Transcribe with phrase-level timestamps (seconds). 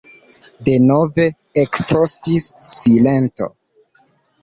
[0.69, 1.27] Denove
[1.65, 2.49] ekfrostis
[2.81, 3.55] silento.